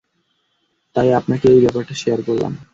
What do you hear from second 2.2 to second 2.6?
করলাম।